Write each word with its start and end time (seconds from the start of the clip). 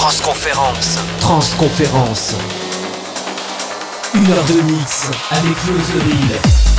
Transconférence. 0.00 0.98
Transconférence. 1.20 2.34
Une 4.14 4.32
heure 4.32 4.44
de 4.44 4.62
mix 4.62 5.10
avec 5.30 5.54
Flo 5.58 6.69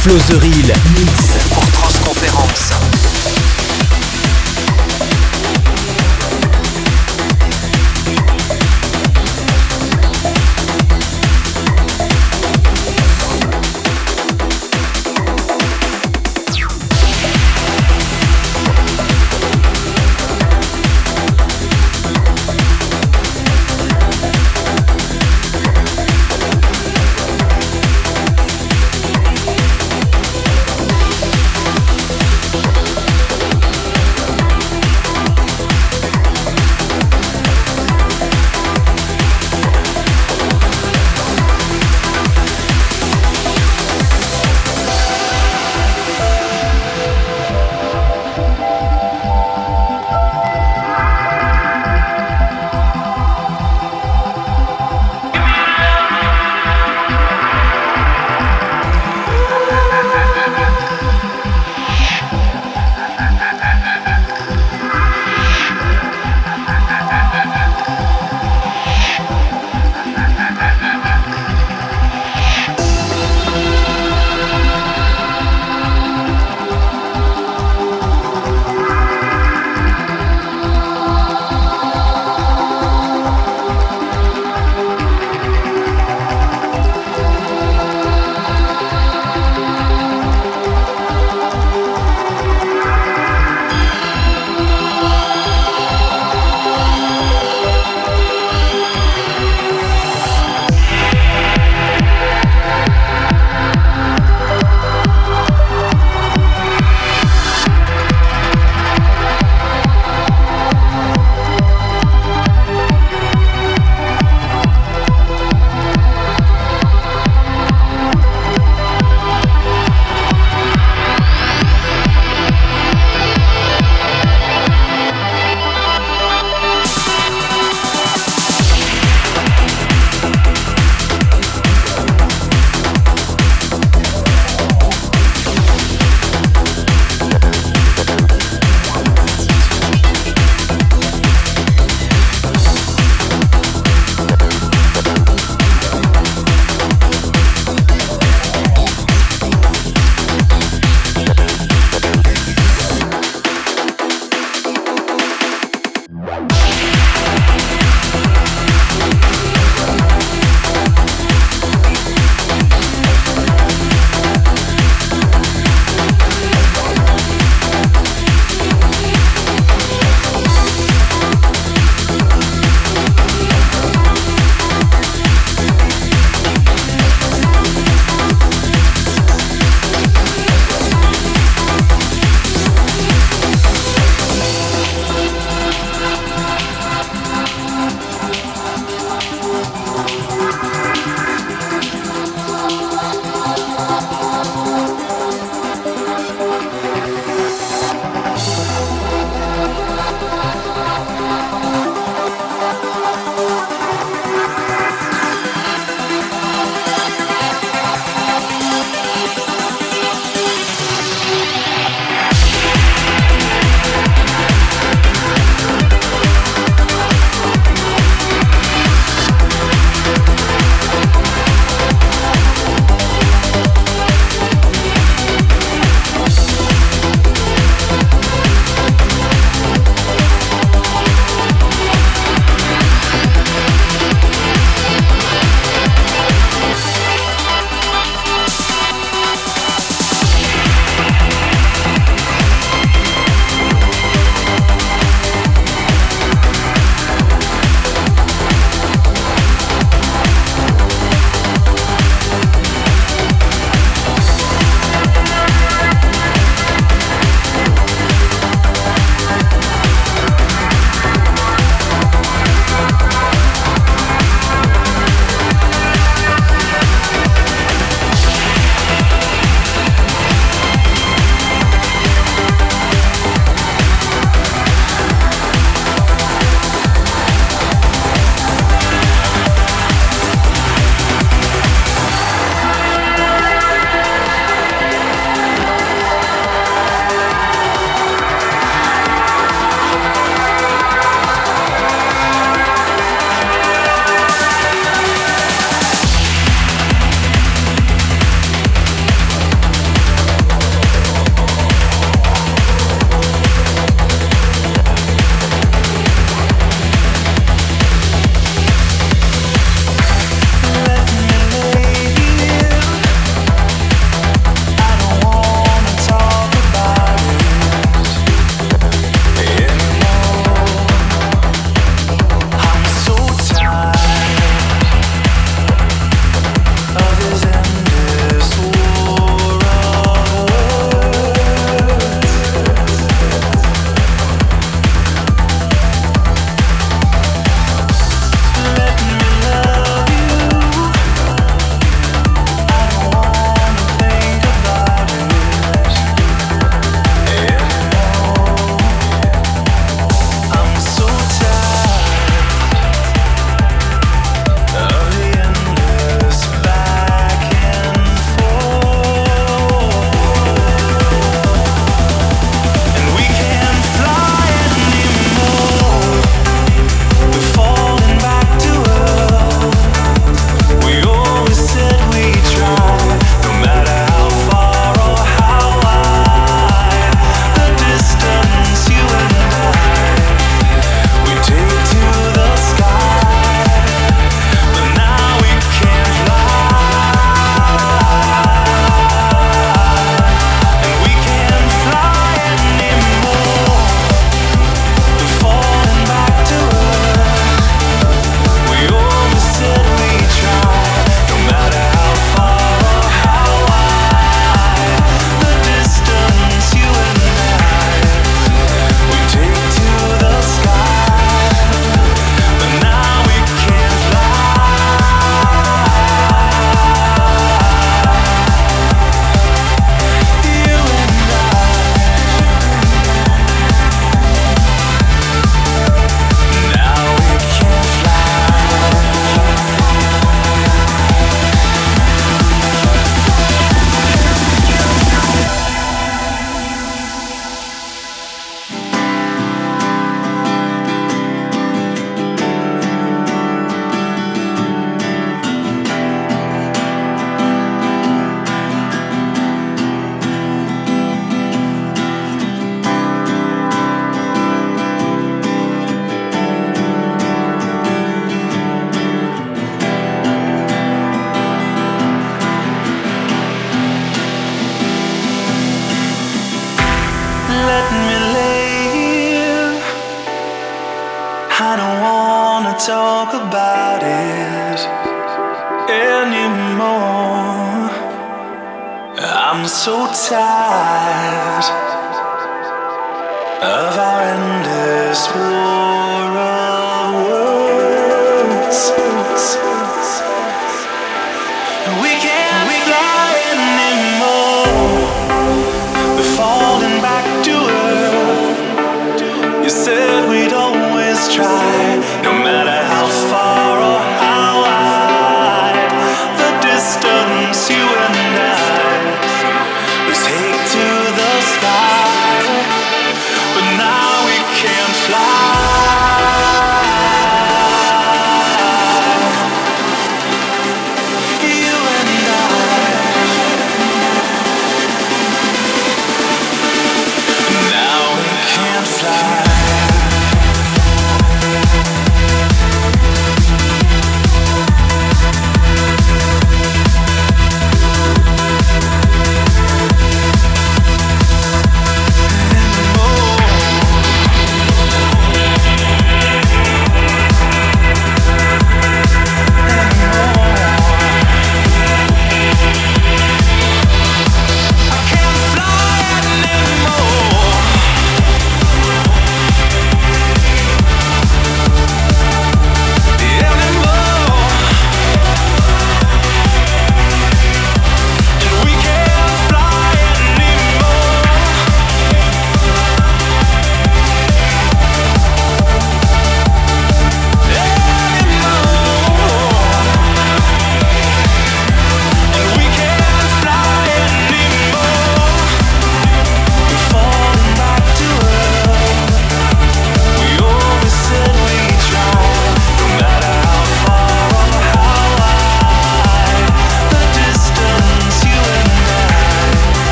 The 0.00 0.08
Flo 0.08 0.18
The 0.18 0.40
Real, 0.40 0.66
mix 0.94 1.36
pour 1.52 1.70
Transconférence. 1.72 2.99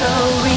so 0.00 0.40
real. 0.40 0.49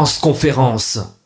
Transconférence. 0.00 1.19